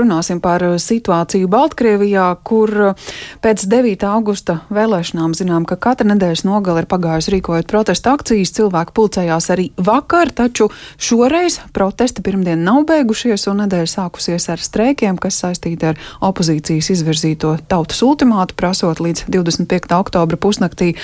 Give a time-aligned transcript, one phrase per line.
[0.00, 3.10] runāsim par uh, situāciju Baltkrievijā, kur uh,
[3.44, 4.06] pēc 9.
[4.10, 8.54] augusta vēlēšanām zinām, ka katra nedēļas nogale ir pagājusi rīkojot protesta akcijas.
[8.54, 15.18] Cilvēki pulcējās arī vakar, taču šoreiz protesti pirmdien nav beigušies un nedēļa sākusies ar streikiem,
[15.20, 19.94] kas saistīti ar opozīcijas izvirzīto tautas ultimātu, prasot līdz 25.
[19.98, 20.94] oktobra pusnaktī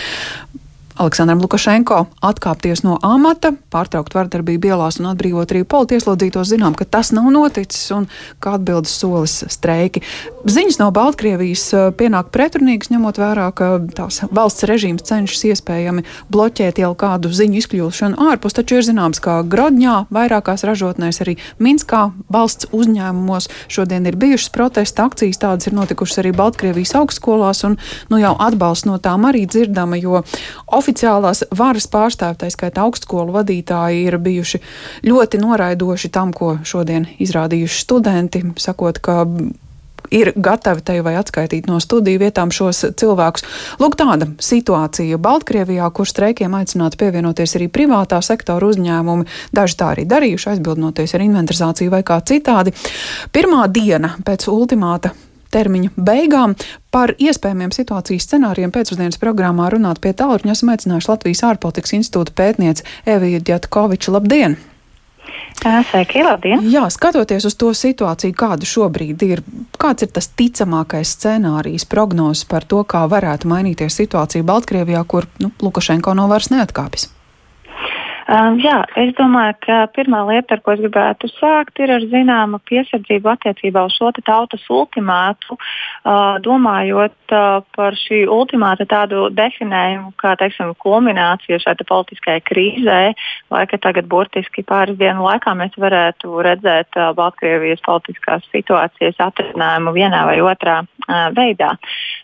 [1.01, 7.09] Aleksandram Lukašenko atkāpties no amata, pārtraukt vardarbību ielās un atbrīvot arī politieslodzītos, zinām, ka tas
[7.17, 8.05] nav noticis un
[8.43, 10.03] kā atbildes solis streiki.
[10.45, 16.82] Ziņas no Baltkrievijas eh, pienāk pretrunīgas, ņemot vērā, ka tās valsts režīms cenšas iespējami bloķēt
[16.82, 22.69] jau kādu ziņu izkļūšanu ārpus, taču ir zināms, ka Grodņā, vairākās ražotnēs, arī Minskā valsts
[22.77, 27.80] uzņēmumos šodien ir bijušas protesta akcijas, tādas ir notikušas arī Baltkrievijas augstskolās, un
[28.13, 30.21] nu jau atbalsts no tām arī dzirdama, jo
[30.69, 34.61] oficiāli oficiālās varas pārstāvji, tā skaitā augstskolu vadītāji, ir bijuši
[35.06, 39.27] ļoti noraidoši tam, ko šodien izrādījuši studenti, sakot, ka
[40.11, 43.44] ir gatavi te vai atskaitīt no studiju vietām šos cilvēkus.
[43.78, 49.28] Lūk, tāda situācija Baltkrievijā, kur streikiem aicinātu pievienoties arī privātā sektora uzņēmumi.
[49.55, 52.74] Daži tā arī darījuši, aizbildnoties ar inventarizāciju vai kā citādi.
[53.30, 55.14] Pirmā diena pēc ultimāta
[55.52, 56.56] termiņa beigām.
[56.94, 62.86] Par iespējamiem situācijas scenārijiem pēcpusdienas programmā runāt pie tālruņa esam aicinājuši Latvijas ārpolitikas institūta pētniece
[63.06, 64.16] Evija Djatkoviča.
[64.16, 64.58] Labdien!
[65.60, 66.64] Sveiki, labdien!
[66.72, 69.42] Jā, skatoties uz to situāciju, kāda šobrīd ir,
[69.80, 75.52] kāds ir tas ticamākais scenārijs, prognozes par to, kā varētu mainīties situācija Baltkrievijā, kur nu,
[75.60, 77.10] Lukašenko no varas neatkāpjas?
[78.31, 82.61] Um, jā, es domāju, ka pirmā lieta, ar ko es gribētu sākt, ir ar zināmu
[82.69, 90.36] piesardzību attiecībā uz šo tautas ultimātu, uh, domājot uh, par šī ultimāta tādu definējumu, kā
[90.39, 93.01] teiksim, kulminācija šai politiskajai krīzē,
[93.51, 99.97] vai ka tagad burtiski pāris dienu laikā mēs varētu redzēt uh, Baltkrievijas politiskās situācijas atrisinājumu
[99.98, 101.73] vienā vai otrā uh, veidā.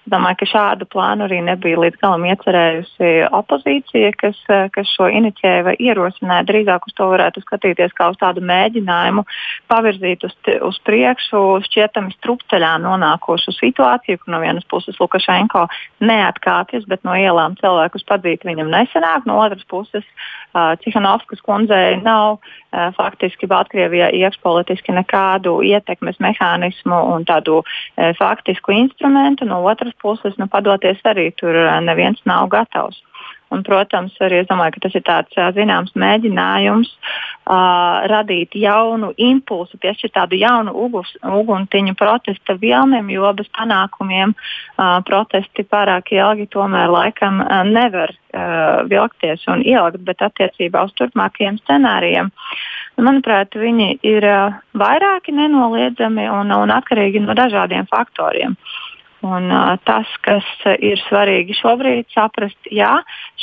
[0.07, 3.13] Es domāju, ka šādu plānu arī nebija līdz galam iecerējusi
[3.43, 6.45] opozīcija, kas, uh, kas šo inicijēja vai ierosināja ierosināja.
[6.47, 9.25] Drīzāk uz to varētu skatīties kā uz tādu mēģinājumu
[9.71, 15.67] pavirzīt uz, uz priekšu šķietami strupceļā nonākošu situāciju, kur no vienas puses Lukašenko
[16.05, 22.39] neatkāpjas, bet no ielām cilvēkus padzīt viņam nesenāk, no otras puses uh, Cihanovskas kundzei nav
[22.39, 30.37] uh, faktiski Baltkrievijā iekšpolitiski nekādu ietekmes mehānismu un tādu uh, faktisku instrumentu, no otras puses
[30.41, 33.06] nu, padoties arī tur neviens nav gatavs.
[33.55, 39.79] Un, protams, arī es domāju, ka tas ir tāds zināms mēģinājums uh, radīt jaunu impulsu,
[39.83, 46.91] piešķirt tādu jaunu ugus, uguntiņu protesta vilnim, jo bez panākumiem uh, protesti pārāk ilgi tomēr
[46.91, 52.33] laikam uh, nevar uh, vilkties un ilgt, bet attiecībā uz turpmākajiem scenārijiem.
[52.99, 58.59] Manuprāt, viņi ir uh, vairāki nenoliedzami un, un atkarīgi no dažādiem faktoriem.
[58.59, 58.96] Uh,
[59.27, 60.47] Un, uh, tas, kas
[60.79, 62.93] ir svarīgi šobrīd, saprast, jā,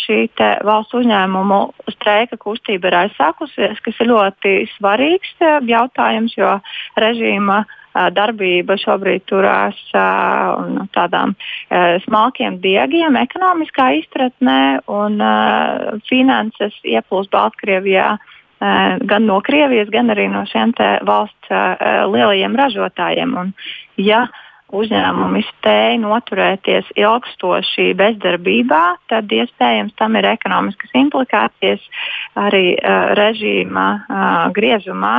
[0.04, 0.20] šī
[0.64, 1.60] valsts uzņēmumu
[1.98, 5.34] streika kustība ir aizsākusies, kas ir ļoti svarīgs
[5.68, 6.54] jautājums, jo
[7.02, 16.00] režīma uh, darbība šobrīd turās uh, un tādām uh, smalkiem diegiem ekonomiskā izpratnē, un uh,
[16.10, 20.74] finanses ieplūst Baltkrievijā uh, gan no Krievijas, gan arī no šiem
[21.06, 23.38] valsts uh, lielajiem ražotājiem.
[23.38, 23.54] Un,
[23.98, 24.26] ja
[24.74, 31.84] uzņēmumi spēj noturēties ilgstoši bezdarbībā, tad iespējams tam ir ekonomiskas implikācijas
[32.40, 35.18] arī uh, režīma uh, griezumā.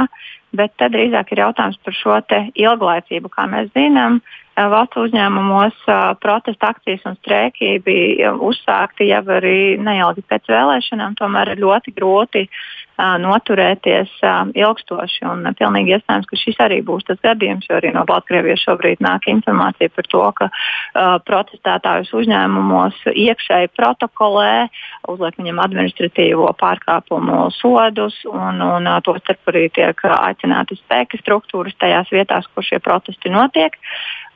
[0.54, 2.18] Bet tad drīzāk ir jautājums par šo
[2.54, 3.30] ilglaicību.
[3.32, 9.76] Kā mēs zinām, uh, valsts uzņēmumos uh, protesta akcijas un streiki bija uzsākti jau arī
[9.82, 11.16] neilgi pēc vēlēšanām.
[11.18, 14.12] Tomēr ir ļoti grūti uh, noturēties
[14.54, 15.24] ilgstoši.
[15.26, 19.26] Un pilnīgi iespējams, ka šis arī būs tas gadījums, jo arī no Baltkrievijas šobrīd nāk
[19.32, 24.68] informācija par to, ka uh, protestētājus uzņēmumos iekšēji protokolē,
[25.10, 30.06] uzliek viņam administratīvo pārkāpumu sodus, un, un to starp arī tiek
[30.44, 33.76] aicināti spēka struktūras tajās vietās, kur šie protesti notiek.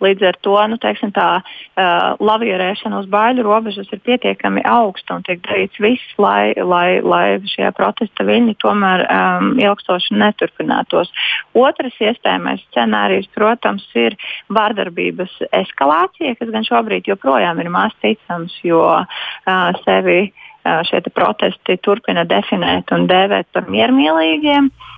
[0.00, 5.24] Līdz ar to nu, teiksim, tā uh, lavierēšana uz baiļu robežas ir pietiekami augsta un
[5.26, 11.10] tiek darīts viss, lai, lai, lai šie protesta viļņi tomēr um, ilgstoši neturpinātos.
[11.58, 14.14] Otrs iespējamais scenārijs, protams, ir
[14.54, 15.34] vārdarbības
[15.64, 22.22] eskalācija, kas gan šobrīd joprojām ir maz ticams, jo uh, sevi uh, šie protesti turpina
[22.22, 24.70] definēt un dēvēt par miermīlīgiem.
[24.70, 24.94] Uh,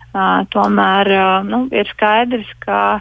[0.54, 1.10] tomēr
[1.46, 3.00] nu, ir skaidrs, ka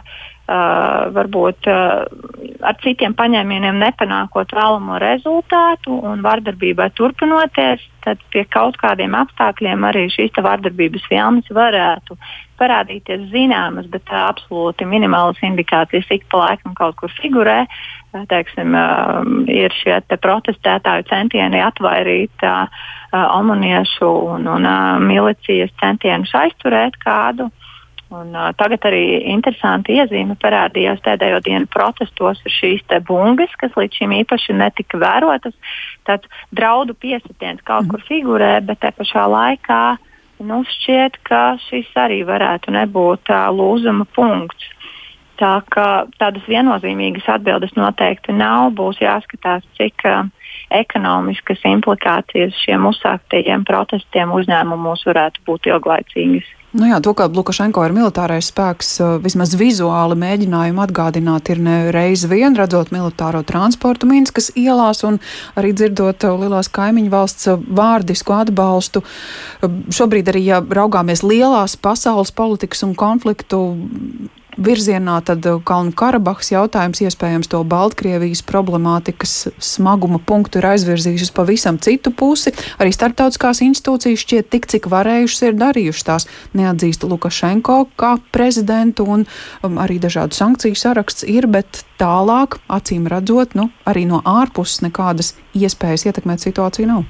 [0.50, 9.86] varbūt ar citiem paņēmieniem nepanākot vēlamo rezultātu un vardarbībai turpinoties, tad pie kaut kādiem apstākļiem
[9.86, 12.18] arī šīs vardarbības filmas varētu
[12.60, 17.64] parādīties zināmas, bet uh, absolūti minimālas indikācijas ik pa laikam kaut kur figurē.
[18.10, 18.74] Teiksim,
[19.46, 22.42] ir šie te protestētāju centieni atvairīt
[23.14, 24.66] omoniešu un, un
[25.06, 27.46] milicijas centienus aizturēt kādu.
[28.10, 34.00] Un, uh, tagad arī interesanti iezīme parādījās pēdējo dienu protestos ir šīs bungas, kas līdz
[34.00, 35.54] šim īpaši netika vērotas.
[36.08, 39.82] Tad draudu piesitiens kaut kur figurē, bet te pašā laikā
[40.42, 44.66] nu, šķiet, ka šis arī varētu nebūt uh, lūzuma punkts.
[45.38, 50.26] Tā kā tādas viennozīmīgas atbildes noteikti nav, būs jāskatās, cik uh,
[50.82, 56.56] ekonomiskas implikācijas šiem uzsāktajiem protestiem uzņēmumos varētu būt ilglaicīgas.
[56.70, 61.90] Nu jā, to, ka Lukašenko ir militārais spēks, eh, vismaz vizuāli mēģinājumu atgādināt ir ne
[61.90, 65.18] reizi vien, redzot militāro transportu Minskas ielās un
[65.58, 69.02] arī dzirdot eh, lielās kaimiņu valsts eh, vārdisku atbalstu.
[69.90, 73.64] Šobrīd arī, ja raugāmies lielās pasaules politikas un konfliktu
[74.60, 81.80] virzienā, tad uh, Kalnu Karabahas jautājums iespējams to Baltkrievijas problemātikas smaguma punktu ir aizvirzījušas pavisam
[81.82, 82.52] citu pusi.
[82.80, 86.28] Arī starptautiskās institūcijas šķiet tik, cik varējušas ir darījušas tās.
[86.56, 93.56] Neatzīst Lukašenko kā prezidentu un um, arī dažādu sankciju saraksts ir, bet tālāk, acīm redzot,
[93.58, 97.08] nu, arī no ārpuses nekādas iespējas ietekmēt situāciju nav.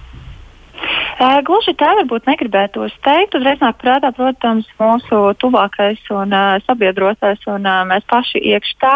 [1.21, 3.35] Gluži tā varbūt negribētos teikt.
[3.37, 8.95] Uzreiz nāk prātā, protams, mūsu tuvākais un uh, sabiedrotais, un uh, mēs paši iekš tā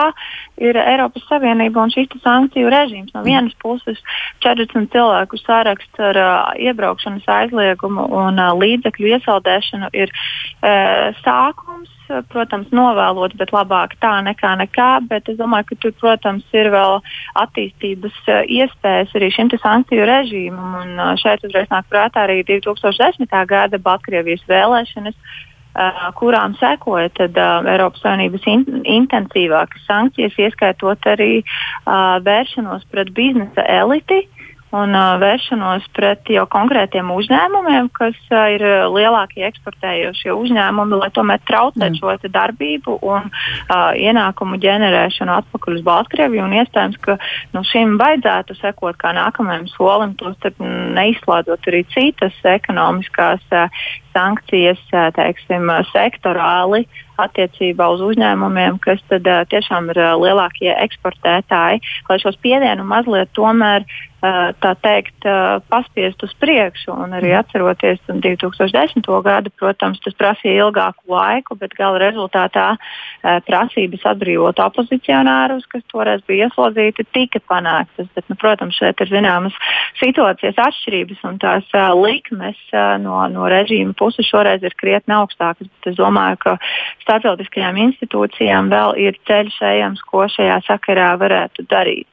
[0.56, 3.12] ir Eiropas Savienība un šis sankciju režīms.
[3.12, 4.00] No vienas puses
[4.40, 6.32] 40 cilvēku saraksts ar uh,
[6.64, 11.92] iebraukšanas aizliegumu un uh, līdzekļu iesaldēšanu ir uh, sākums
[12.32, 14.90] protams, novēlot, bet labāk tā nekā nekā.
[15.10, 17.00] Bet es domāju, ka tur, protams, ir vēl
[17.44, 20.76] attīstības eh, iespējas arī šim sankciju režīmam.
[20.82, 23.28] Un eh, šeit uzreiz nāk prātā arī 2010.
[23.48, 25.18] gada Baltkrievijas vēlēšanas.
[25.74, 33.10] Uh, kurām sekoja tad, uh, Eiropas Savienības in intensīvākas sankcijas, ieskaitot arī uh, vēršanos pret
[33.16, 34.20] biznesa eliti,
[34.74, 41.42] un uh, vēršanos pret jau konkrētiem uzņēmumiem, kas uh, ir lielākie eksportējošie uzņēmumi, lai tomēr
[41.46, 46.48] traucētu šo darbību un uh, ienākumu ģenerēšanu atpakaļ uz Baltkrieviju.
[46.64, 47.18] Iespējams, ka
[47.54, 50.60] nu, šim vajadzētu sekot kā nākamajam solim, tostarp
[50.98, 53.82] neizslēdzot arī citas ekonomiskās uh,
[54.14, 56.84] sankcijas, uh, teiksim, sektorāli
[57.20, 63.32] attiecībā uz uzņēmumiem, kas tad, uh, tiešām ir uh, lielākie eksportētāji, lai šo spiedienu mazliet
[63.36, 65.26] tomēr uh, tā teikt,
[65.68, 66.92] paspiest uz priekšu.
[66.92, 67.40] Un arī mm.
[67.42, 69.08] atceroties 2010.
[69.24, 72.74] gadu, protams, tas prasīja ilgāku laiku, bet gala rezultātā
[73.48, 78.08] prasības atbrīvot opozicionārus, kas toreiz bija ieslodzīti, tika panāktas.
[78.16, 79.56] Bet, nu, protams, šeit ir zināmas
[80.00, 81.68] situācijas atšķirības un tās
[81.98, 82.60] likmes
[83.04, 85.68] no, no režīma puses šoreiz ir krietni augstākas.
[85.68, 86.56] Bet es domāju, ka
[87.04, 92.08] starptautiskajām institūcijām vēl ir ceļš ejams, ko šajā sakarā varētu darīt.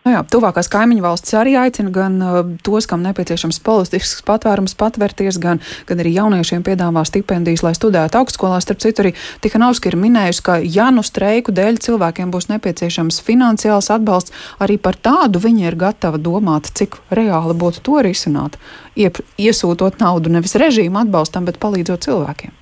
[0.00, 5.36] Nu jā, tuvākās kaimiņu valstis arī aicina gan uh, tos, kam nepieciešams politisks patvērums, patvērties,
[5.42, 5.58] gan,
[5.88, 8.62] gan arī jauniešiem piedāvā stipendijas, lai studētu augstskolā.
[8.64, 9.12] Starp citu, arī
[9.44, 14.32] Tihanovska ir minējusi, ka ja nu streiku dēļ cilvēkiem būs nepieciešams finansiāls atbalsts,
[14.64, 18.56] arī par tādu viņa ir gatava domāt, cik reāli būtu to risināt,
[18.96, 22.56] iesūtot naudu nevis režīmu atbalstam, bet palīdzot cilvēkiem.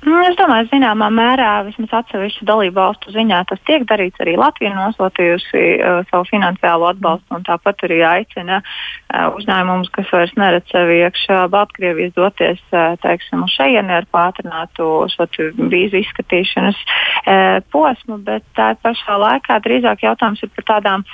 [0.00, 4.16] Nu, es domāju, zināmā mērā vismaz atsevišķu dalību valstu ziņā tas tiek darīts.
[4.24, 10.32] Arī Latvija nosūtījusi uh, savu finansiālo atbalstu, un tāpat arī aicina uh, uzņēmumus, kas vairs
[10.40, 14.88] neredz sevi iekšā Baltkrievijas doties uh, teiksim, uz šejieni ar pātrinātu
[15.68, 21.04] vīzu izskatīšanas uh, posmu, bet tā pašā laikā drīzāk jautājums ir par tādām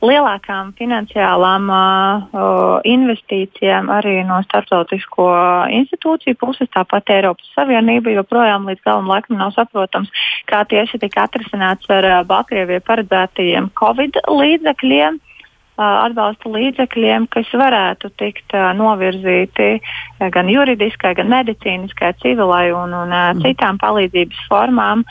[0.00, 5.28] lielākām finansiālām uh, investīcijām arī no starptautisko
[5.76, 10.10] institūciju puses, tāpat Eiropas Savienība joprojām līdz galam laikam nav saprotams,
[10.46, 15.18] kā tieši tika atrisināts ar Baltkrievijai paredzētajiem Covid līdzekļiem
[15.80, 19.80] atbalsta līdzekļiem, kas varētu tikt novirzīti
[20.34, 25.06] gan juridiskai, gan medicīniskai, civilai un, un uh, citām palīdzības formām.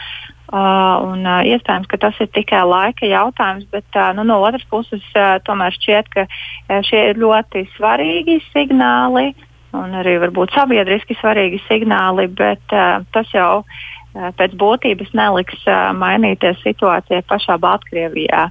[0.49, 4.65] Uh, un, uh, iespējams, ka tas ir tikai laika jautājums, bet uh, nu, no otras
[4.69, 10.53] puses uh, tomēr šķiet, ka uh, šie ir ļoti svarīgi signāli, uh, un arī varbūt
[10.55, 17.59] sabiedriski svarīgi signāli, bet uh, tas jau uh, pēc būtības neliks uh, mainīties situācijai pašā
[17.61, 18.49] Baltkrievijā.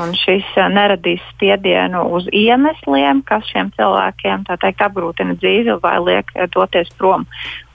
[0.00, 6.32] Un šis uh, neradīs spiedienu uz iemesliem, kas šiem cilvēkiem teikt, apgrūtina dzīvi vai liek
[6.36, 7.26] uh, doties prom.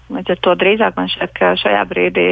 [0.08, 2.28] Līdz ar to drīzāk man šķiet, ka šajā brīdī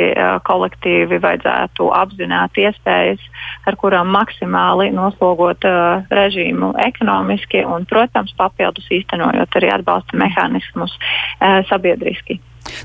[0.47, 3.23] kolektīvi vajadzētu apzināt iespējas,
[3.67, 11.63] ar kurām maksimāli noslogot uh, režīmu ekonomiski un, protams, papildus īstenojot arī atbalsta mehānismus uh,
[11.69, 12.39] sabiedriski.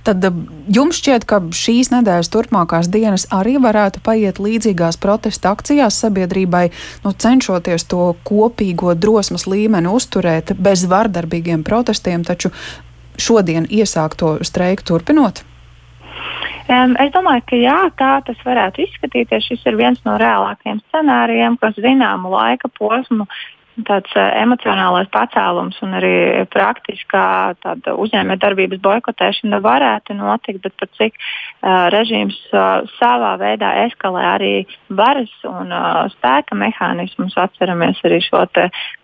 [0.05, 0.25] Tad
[0.69, 6.67] jums šķiet, ka šīs nedēļas turpmākās dienas arī varētu paiet līdzīgās protesta akcijās sabiedrībai,
[7.05, 12.53] nu, cenšoties to kopīgo drosmas līmeni uzturēt bez vardarbīgiem protestiem, taču
[13.21, 15.45] šodien iesākto streiku turpinot?
[16.71, 19.49] Um, es domāju, ka jā, tā tas varētu izskatīties.
[19.49, 23.27] Šis ir viens no reālākajiem scenārijiem, kas zināmu laika posmu
[23.87, 26.12] tāds uh, emocionālais pacēlums un arī
[26.53, 27.55] praktiskā
[27.95, 34.53] uzņēmējdarbības boikotēšana varētu notikt, bet par cik uh, režīms uh, savā veidā eskalē arī
[34.89, 37.39] varas un uh, spēka mehānismus.
[37.41, 38.43] Atceramies arī šo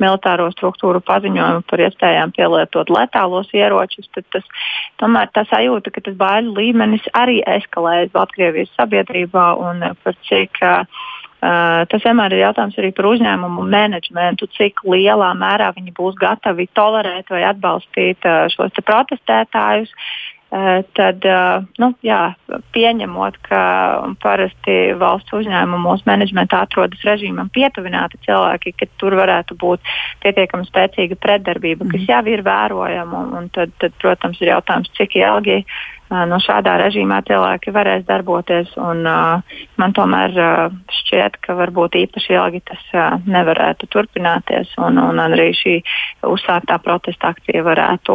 [0.03, 4.11] militāro struktūru paziņojumu par iespējām pielietot letālos ieročus.
[4.33, 4.45] Tas,
[5.01, 10.85] tomēr tā sajūta, ka tas baiļu līmenis arī eskalējas Baltkrievijas sabiedrībā un par cik Uh,
[11.91, 17.31] tas vienmēr ir jautājums arī par uzņēmumu menedžmentu, cik lielā mērā viņi būs gatavi tolerēt
[17.31, 19.93] vai atbalstīt uh, šos protestētājus.
[19.93, 20.27] Uh,
[20.95, 21.25] tad,
[21.83, 22.21] nu, jā,
[22.73, 23.63] pieņemot, ka
[24.23, 29.91] parasti valsts uzņēmumos menedžmentā atrodas režīmam pietuvināti cilvēki, ka tur varētu būt
[30.23, 32.13] pietiekami spēcīga pretdarbība, kas mhm.
[32.13, 33.25] jau ir vērojama.
[33.27, 35.77] Un, un tad, tad, protams, ir jautājums, cik ilgi uh,
[36.11, 38.71] no šādā režīmā cilvēki varēs darboties.
[38.79, 45.01] Un, uh, man tomēr uh, šķiet, ka varbūt īpaši ilgi tas uh, nevarētu turpināties, un,
[45.03, 45.77] un arī šī
[46.27, 48.15] uzsāktā protesta akcija varētu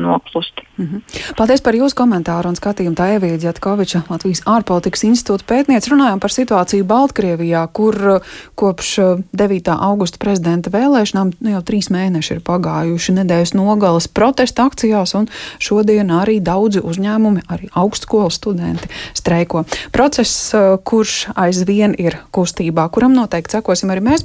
[0.00, 0.60] noklust.
[0.76, 1.34] Mm -hmm.
[1.36, 2.96] Paldies par jūsu komentāru un skatījumu.
[2.96, 8.20] Tā Evija Džatkoviča, Latvijas ārpolitikas institūta pētniece, runājām par situāciju Baltkrievijā, kur
[8.54, 8.98] kopš
[9.32, 9.76] 9.
[9.80, 15.26] augusta prezidenta vēlēšanām nu, jau trīs mēneši ir pagājuši nedēļas nogales protesta akcijās, un
[15.58, 19.64] šodien arī daudz daudzi uzņēmumi, arī augstskolu studenti streiko.
[19.92, 24.22] Process, uh, kurš aizvien ir kustībā, kuram noteikti sekosim arī mēs.